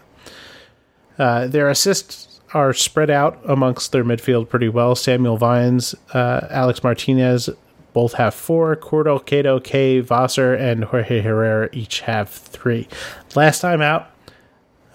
[1.18, 4.96] Uh, their assists are spread out amongst their midfield pretty well.
[4.96, 7.50] Samuel Vines, uh, Alex Martinez
[7.94, 8.76] both have four.
[8.76, 12.88] Cordell Cato, Kay Vassar, and Jorge Herrera each have three.
[13.36, 14.10] Last time out,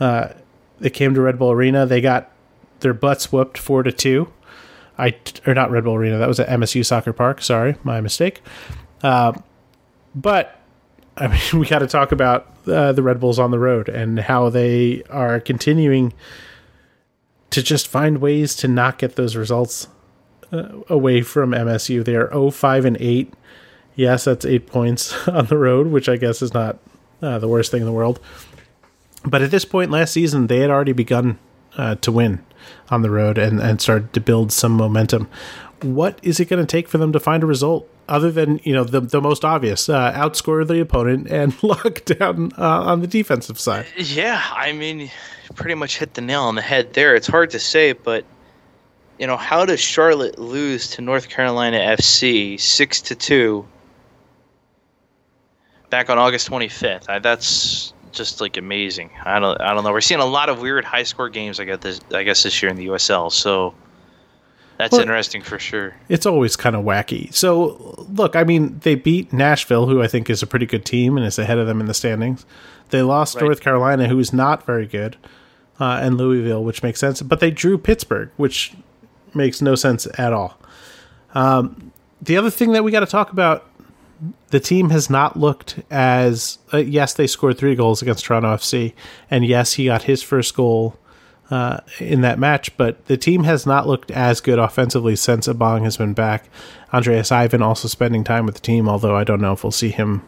[0.01, 0.31] uh,
[0.79, 1.87] they came to Red Bull Arena.
[1.87, 2.31] They got
[2.81, 4.33] their butts whooped four to two.
[4.99, 6.19] I or not Red Bull Arena.
[6.19, 7.43] That was at MSU Soccer Park.
[7.43, 8.43] Sorry, my mistake.
[9.03, 9.33] Uh,
[10.15, 10.61] but
[11.17, 14.19] I mean, we got to talk about uh, the Red Bulls on the road and
[14.19, 16.13] how they are continuing
[17.51, 19.89] to just find ways to not get those results
[20.53, 22.05] uh, away from MSU.
[22.05, 23.33] They are 0 5 and 8.
[23.97, 26.79] Yes, that's eight points on the road, which I guess is not
[27.23, 28.19] uh, the worst thing in the world.
[29.25, 31.39] But at this point last season, they had already begun
[31.77, 32.45] uh, to win
[32.91, 35.29] on the road and, and started to build some momentum.
[35.83, 38.73] What is it going to take for them to find a result other than you
[38.73, 43.07] know the the most obvious uh, outscore the opponent and lock down uh, on the
[43.07, 43.87] defensive side?
[43.97, 45.11] Yeah, I mean,
[45.55, 47.15] pretty much hit the nail on the head there.
[47.15, 48.25] It's hard to say, but
[49.19, 53.67] you know, how does Charlotte lose to North Carolina FC six to two
[55.89, 57.07] back on August twenty fifth?
[57.23, 59.11] That's just like amazing.
[59.25, 59.93] I don't I don't know.
[59.93, 61.61] We're seeing a lot of weird high score games.
[61.61, 63.31] I got this I guess this year in the USL.
[63.31, 63.75] So
[64.79, 65.95] that's well, interesting for sure.
[66.09, 67.33] It's always kind of wacky.
[67.35, 71.17] So look, I mean, they beat Nashville, who I think is a pretty good team
[71.17, 72.45] and is ahead of them in the standings.
[72.91, 73.45] They lost right.
[73.45, 75.17] North Carolina, who is not very good.
[75.81, 77.21] uh, and Louisville, which makes sense.
[77.23, 78.75] But they drew Pittsburgh, which
[79.35, 80.59] makes no sense at all.
[81.35, 83.67] Um, the other thing that we got to talk about
[84.49, 88.93] the team has not looked as uh, yes they scored three goals against Toronto FC
[89.31, 90.97] and yes he got his first goal
[91.51, 95.83] uh, in that match but the team has not looked as good offensively since Abang
[95.83, 96.49] has been back.
[96.93, 99.91] Andreas Ivan also spending time with the team although I don't know if we'll see
[99.91, 100.23] him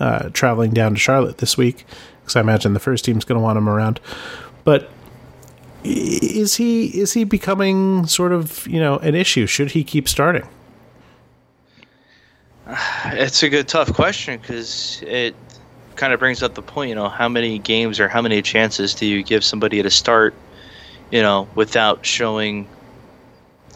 [0.00, 1.84] uh, traveling down to Charlotte this week
[2.20, 4.00] because I imagine the first team's going to want him around.
[4.64, 4.90] But
[5.84, 9.46] is he is he becoming sort of you know an issue?
[9.46, 10.48] Should he keep starting
[13.06, 15.34] it's a good, tough question because it
[15.96, 16.88] kind of brings up the point.
[16.90, 20.34] You know, how many games or how many chances do you give somebody to start?
[21.10, 22.68] You know, without showing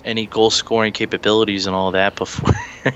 [0.04, 2.52] any goal scoring capabilities and all that before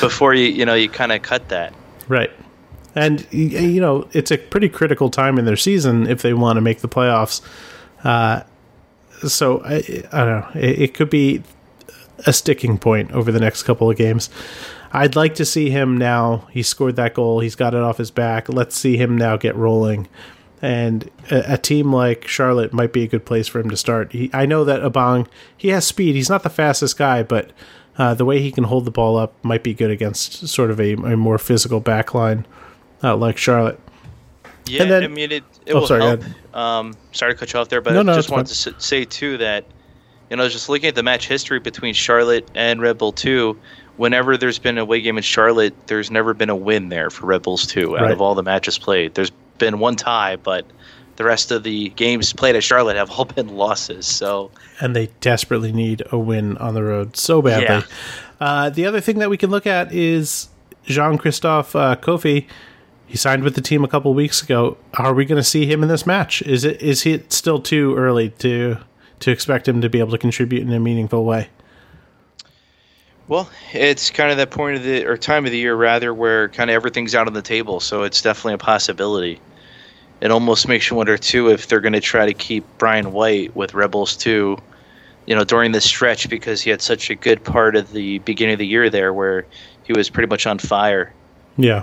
[0.00, 1.72] before you you know you kind of cut that.
[2.08, 2.30] Right.
[2.94, 6.60] And you know, it's a pretty critical time in their season if they want to
[6.60, 7.40] make the playoffs.
[8.02, 8.42] Uh,
[9.26, 9.76] so I,
[10.12, 10.48] I don't know.
[10.54, 11.42] It, it could be
[12.26, 14.30] a sticking point over the next couple of games.
[14.92, 16.48] I'd like to see him now.
[16.50, 17.40] He scored that goal.
[17.40, 18.48] He's got it off his back.
[18.48, 20.08] Let's see him now get rolling.
[20.60, 24.12] And a, a team like Charlotte might be a good place for him to start.
[24.12, 26.14] He, I know that Abang, he has speed.
[26.14, 27.50] He's not the fastest guy, but
[27.98, 30.80] uh, the way he can hold the ball up might be good against sort of
[30.80, 32.44] a, a more physical backline
[33.02, 33.78] uh, like Charlotte.
[34.66, 36.22] Yeah, then, I mean, it, it oh, will sorry, help.
[36.54, 38.74] Um, sorry to cut you off there, but no, no, I just wanted fine.
[38.74, 39.64] to say, too, that,
[40.30, 43.58] you know, just looking at the match history between Charlotte and Red Bull 2,
[43.98, 47.26] whenever there's been a away game in Charlotte, there's never been a win there for
[47.26, 48.10] Red Bulls 2 out right.
[48.10, 49.14] of all the matches played.
[49.14, 50.64] There's been one tie, but
[51.16, 54.06] the rest of the games played at Charlotte have all been losses.
[54.06, 57.66] So and they desperately need a win on the road so badly.
[57.66, 57.82] Yeah.
[58.40, 60.48] Uh, the other thing that we can look at is
[60.84, 62.46] Jean Christophe uh, Koffi.
[63.06, 64.76] He signed with the team a couple weeks ago.
[64.94, 66.42] Are we going to see him in this match?
[66.42, 68.78] Is it is it still too early to
[69.20, 71.48] to expect him to be able to contribute in a meaningful way?
[73.28, 76.48] Well, it's kind of that point of the or time of the year rather where
[76.48, 79.38] kind of everything's out on the table, so it's definitely a possibility.
[80.22, 83.54] It almost makes you wonder too if they're going to try to keep Brian White
[83.54, 84.56] with Red Bulls too,
[85.26, 88.54] you know, during this stretch because he had such a good part of the beginning
[88.54, 89.44] of the year there where
[89.84, 91.12] he was pretty much on fire.
[91.58, 91.82] Yeah.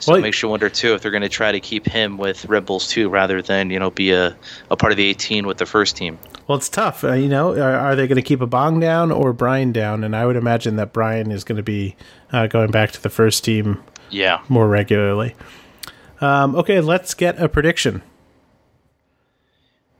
[0.00, 2.18] So well, it makes you wonder too if they're going to try to keep him
[2.18, 4.36] with Red Bulls 2 rather than you know be a,
[4.70, 6.18] a part of the 18 with the first team.
[6.46, 7.02] Well, it's tough.
[7.02, 10.04] Uh, you know, are, are they going to keep Abang down or Brian down?
[10.04, 11.96] And I would imagine that Brian is going to be
[12.32, 13.82] uh, going back to the first team.
[14.10, 15.34] Yeah, more regularly.
[16.20, 18.02] Um, okay, let's get a prediction.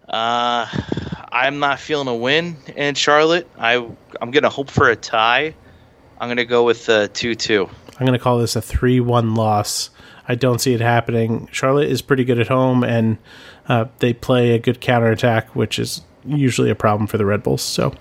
[0.08, 0.66] Uh,
[1.32, 3.48] I'm not feeling a win in Charlotte.
[3.58, 3.74] I
[4.20, 5.54] I'm gonna hope for a tie.
[6.18, 7.68] I'm gonna go with a two-two.
[7.98, 9.90] I'm gonna call this a three-one loss.
[10.28, 11.48] I don't see it happening.
[11.52, 13.18] Charlotte is pretty good at home, and
[13.68, 17.62] uh, they play a good counterattack, which is usually a problem for the Red Bulls.
[17.62, 17.94] So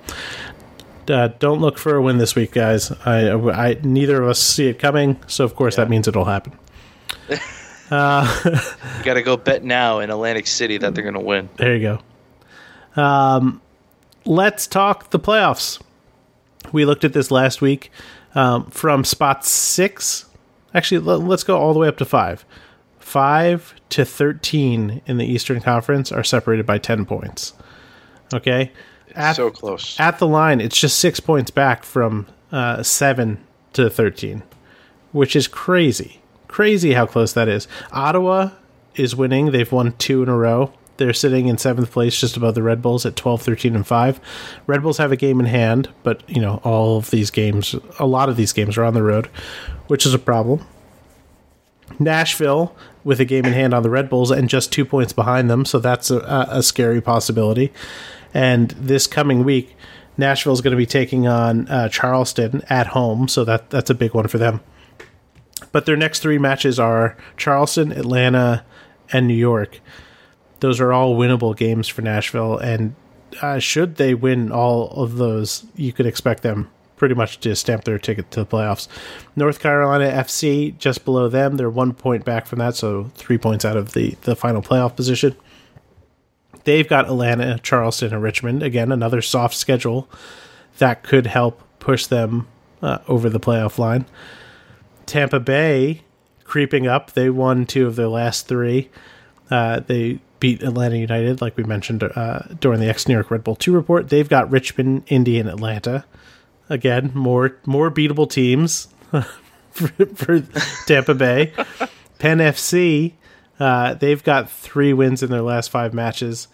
[1.07, 2.91] uh, don't look for a win this week, guys.
[3.05, 5.83] I, I neither of us see it coming, so of course yeah.
[5.83, 6.57] that means it'll happen.
[7.91, 11.49] uh, you got to go bet now in Atlantic City that they're going to win.
[11.57, 11.99] There you
[12.95, 13.01] go.
[13.01, 13.61] Um,
[14.25, 15.81] let's talk the playoffs.
[16.71, 17.91] We looked at this last week
[18.35, 20.25] um, from spot six.
[20.73, 22.45] Actually, let's go all the way up to five.
[22.99, 27.53] Five to 13 in the Eastern Conference are separated by 10 points.
[28.33, 28.71] Okay,
[29.15, 30.59] at, so close at the line.
[30.59, 33.39] It's just six points back from uh, seven
[33.73, 34.43] to thirteen,
[35.11, 36.21] which is crazy.
[36.47, 37.67] Crazy how close that is.
[37.91, 38.51] Ottawa
[38.95, 39.51] is winning.
[39.51, 40.73] They've won two in a row.
[40.97, 44.19] They're sitting in seventh place, just above the Red Bulls at 12, 13, and 5.
[44.67, 48.05] Red Bulls have a game in hand, but, you know, all of these games, a
[48.05, 49.27] lot of these games are on the road,
[49.87, 50.65] which is a problem.
[51.99, 55.49] Nashville with a game in hand on the Red Bulls and just two points behind
[55.49, 57.71] them, so that's a, a scary possibility.
[58.33, 59.75] And this coming week,
[60.17, 63.93] Nashville is going to be taking on uh, Charleston at home, so that that's a
[63.93, 64.61] big one for them.
[65.71, 68.65] But their next three matches are Charleston, Atlanta,
[69.11, 69.79] and New York.
[70.65, 72.95] Those are all winnable games for Nashville, and
[73.39, 77.83] uh, should they win all of those, you could expect them pretty much to stamp
[77.83, 78.87] their ticket to the playoffs.
[79.35, 83.63] North Carolina FC just below them; they're one point back from that, so three points
[83.63, 85.35] out of the the final playoff position.
[86.63, 88.63] They've got Atlanta, Charleston, and Richmond.
[88.63, 90.09] Again, another soft schedule
[90.79, 92.47] that could help push them
[92.81, 94.05] uh, over the playoff line.
[95.05, 96.01] Tampa Bay
[96.43, 97.11] creeping up.
[97.11, 98.89] They won two of their last three.
[99.51, 103.43] Uh, they beat Atlanta United, like we mentioned uh, during the ex New York Red
[103.43, 104.09] Bull 2 report.
[104.09, 106.05] They've got Richmond, Indy, and Atlanta.
[106.69, 108.87] Again, more more beatable teams
[109.71, 110.41] for, for
[110.87, 111.53] Tampa Bay.
[112.17, 113.13] Penn FC
[113.59, 116.47] uh, they've got three wins in their last five matches.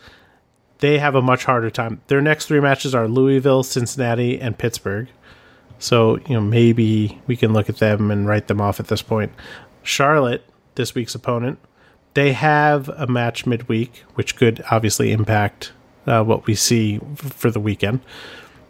[0.79, 2.01] they have a much harder time.
[2.07, 5.07] Their next three matches are Louisville, Cincinnati, and Pittsburgh.
[5.77, 9.01] So, you know, maybe we can look at them and write them off at this
[9.01, 9.31] point.
[9.83, 10.43] Charlotte,
[10.75, 11.59] this week's opponent,
[12.13, 15.71] they have a match midweek, which could obviously impact
[16.07, 18.01] uh, what we see f- for the weekend.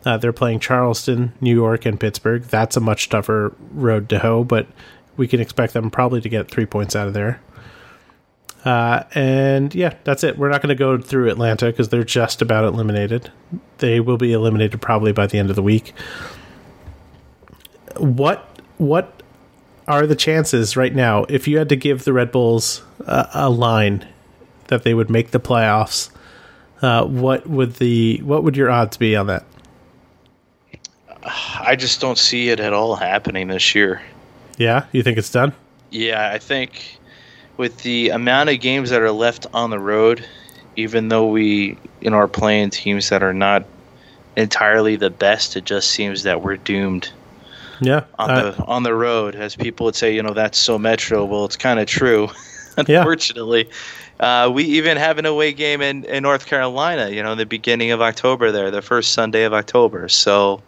[0.06, 2.44] Uh, they're playing Charleston, New York, and Pittsburgh.
[2.44, 4.68] That's a much tougher road to hoe, but
[5.18, 7.42] we can expect them probably to get three points out of there.
[8.66, 10.38] Uh, and yeah, that's it.
[10.38, 13.32] We're not going to go through Atlanta because they're just about eliminated.
[13.80, 15.94] They will be eliminated probably by the end of the week.
[17.98, 19.21] What what
[19.92, 23.50] are the chances right now if you had to give the Red Bulls a, a
[23.50, 24.08] line
[24.68, 26.10] that they would make the playoffs?
[26.82, 29.46] Uh, what would the what would your odds be on that?
[31.24, 34.02] I just don't see it at all happening this year.
[34.58, 35.54] Yeah, you think it's done?
[35.92, 37.00] Yeah, I think
[37.58, 40.26] with the amount of games that are left on the road,
[40.76, 43.66] even though we you know are playing teams that are not
[44.38, 47.12] entirely the best, it just seems that we're doomed.
[47.82, 51.26] Yeah, on the on the road, as people would say, you know, that's so metro.
[51.26, 52.30] Well, it's kind of true,
[52.78, 53.66] unfortunately.
[53.68, 53.74] Yeah.
[54.22, 57.46] Uh, we even have an away game in, in North Carolina, you know, in the
[57.46, 60.08] beginning of October there, the first Sunday of October.
[60.10, 60.62] So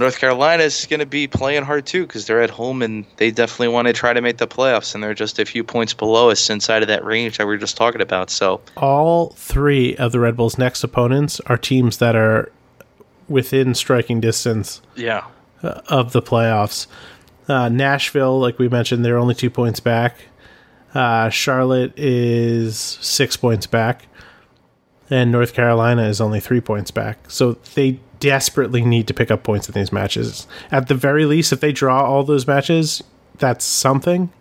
[0.00, 3.30] North Carolina is going to be playing hard too because they're at home and they
[3.30, 6.30] definitely want to try to make the playoffs and they're just a few points below
[6.30, 8.30] us inside of that range that we were just talking about.
[8.30, 12.50] So all three of the Red Bulls' next opponents are teams that are
[13.28, 14.82] within striking distance.
[14.96, 15.24] Yeah.
[15.62, 16.86] Of the playoffs.
[17.48, 20.16] Uh, Nashville, like we mentioned, they're only two points back.
[20.94, 24.06] Uh, Charlotte is six points back,
[25.08, 27.30] and North Carolina is only three points back.
[27.30, 30.46] So they desperately need to pick up points in these matches.
[30.70, 33.02] At the very least, if they draw all those matches,
[33.38, 34.32] that's something.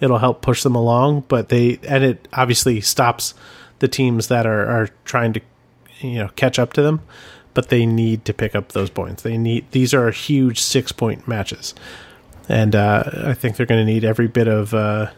[0.00, 3.34] It'll help push them along, but they and it obviously stops
[3.78, 5.40] the teams that are, are trying to
[6.00, 7.00] you know catch up to them.
[7.54, 9.22] But they need to pick up those points.
[9.22, 11.74] They need these are huge six point matches,
[12.48, 15.12] and uh, I think they're going to need every bit of uh,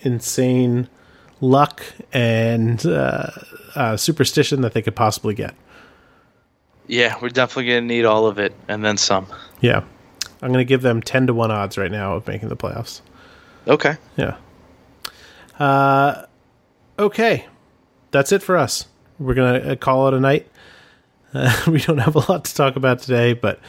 [0.00, 0.88] insane
[1.40, 3.30] luck and uh,
[3.74, 5.54] uh, superstition that they could possibly get.
[6.86, 9.26] Yeah, we're definitely going to need all of it and then some.
[9.60, 9.82] Yeah.
[10.40, 13.00] I'm going to give them 10 to 1 odds right now of making the playoffs.
[13.68, 13.96] Okay.
[14.16, 14.36] Yeah.
[15.58, 16.26] Uh,
[16.98, 17.46] okay.
[18.10, 18.86] That's it for us.
[19.18, 20.48] We're going to uh, call it a night.
[21.34, 23.60] Uh, we don't have a lot to talk about today, but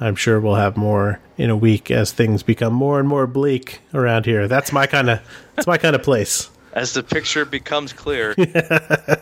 [0.00, 3.80] I'm sure we'll have more in a week as things become more and more bleak
[3.92, 4.48] around here.
[4.48, 5.20] That's my kind of
[5.56, 8.34] that's my kind of place as the picture becomes clear.
[8.38, 9.16] uh,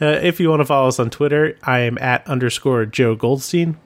[0.00, 3.76] if you want to follow us on Twitter, I am at underscore Joe Goldstein.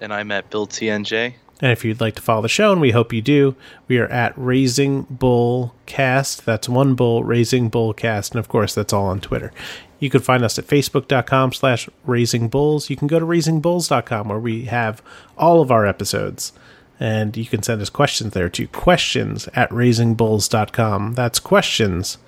[0.00, 1.34] And I'm at Bill TNJ.
[1.60, 3.54] And if you'd like to follow the show, and we hope you do,
[3.86, 6.44] we are at Raising Bull Cast.
[6.44, 8.32] That's one bull, Raising Bull Cast.
[8.32, 9.52] And of course, that's all on Twitter.
[10.00, 12.90] You can find us at facebook.com slash raising bulls.
[12.90, 15.00] You can go to raisingbulls.com where we have
[15.38, 16.52] all of our episodes.
[17.00, 21.14] And you can send us questions there to questions at raisingbulls.com.
[21.14, 22.18] That's questions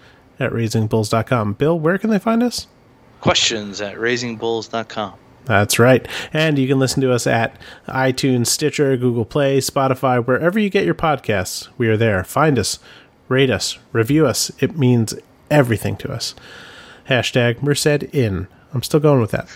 [0.40, 1.54] at raisingbulls.com.
[1.54, 2.66] Bill, where can they find us?
[3.20, 5.14] Questions at raisingbulls.com.
[5.46, 6.06] That's right.
[6.32, 10.84] And you can listen to us at iTunes, Stitcher, Google Play, Spotify, wherever you get
[10.84, 11.68] your podcasts.
[11.78, 12.22] We are there.
[12.24, 12.78] Find us,
[13.28, 14.50] rate us, review us.
[14.60, 15.14] It means
[15.50, 16.34] everything to us.
[17.08, 18.48] Hashtag Merced in.
[18.74, 19.48] I'm still going with that.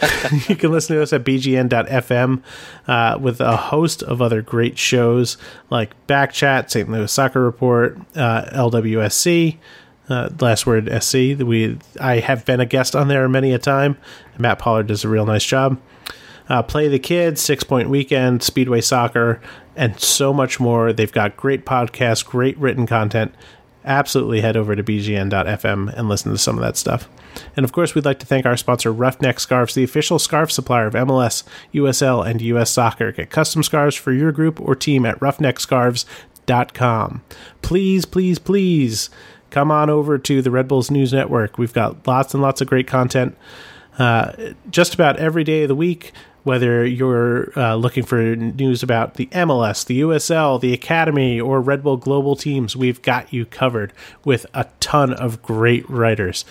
[0.48, 2.42] you can listen to us at bgn.fm
[2.88, 5.36] uh, with a host of other great shows
[5.70, 6.90] like Backchat, St.
[6.90, 9.58] Louis Soccer Report, uh, LWSC,
[10.08, 11.14] uh, last word SC.
[11.14, 13.96] We I have been a guest on there many a time.
[14.38, 15.80] Matt Pollard does a real nice job.
[16.48, 19.40] Uh, Play the Kids, Six Point Weekend, Speedway Soccer,
[19.76, 20.92] and so much more.
[20.92, 23.34] They've got great podcasts, great written content.
[23.84, 27.08] Absolutely head over to bgn.fm and listen to some of that stuff.
[27.56, 30.86] And of course, we'd like to thank our sponsor, Roughneck Scarves, the official scarf supplier
[30.86, 31.42] of MLS,
[31.72, 33.12] USL, and US Soccer.
[33.12, 37.22] Get custom scarves for your group or team at roughneckscarves.com.
[37.62, 39.10] Please, please, please
[39.54, 41.58] come on over to the Red Bulls News Network.
[41.58, 43.36] We've got lots and lots of great content
[44.00, 44.32] uh,
[44.68, 46.12] just about every day of the week.
[46.42, 51.84] Whether you're uh, looking for news about the MLS, the USL, the Academy, or Red
[51.84, 53.92] Bull Global teams, we've got you covered
[54.24, 56.44] with a ton of great writers.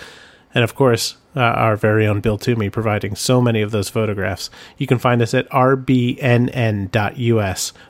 [0.55, 4.49] And of course, uh, our very own Bill Toomey providing so many of those photographs.
[4.77, 6.13] You can find us at rbnn.us,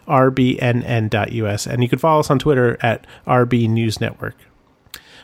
[0.07, 4.35] rbnn.us, and you can follow us on Twitter at RB News Network.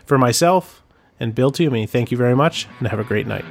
[0.10, 0.82] For myself
[1.20, 3.45] and Bill Toomey, thank you very much and have a great night.